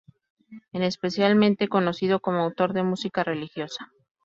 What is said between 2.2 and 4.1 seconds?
como autor de música religiosa.